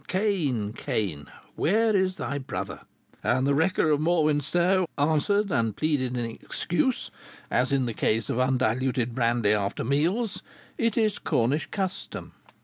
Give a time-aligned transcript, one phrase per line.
[0.07, 0.73] Cain!
[0.73, 1.27] Cain!
[1.55, 2.79] where is thy brother?
[3.23, 7.11] And the wrecker of Morwenstow answered and pleaded in excuse,
[7.51, 10.41] as in the case of undiluted brandy after meals,
[10.79, 12.33] 'It is Cornish custom.'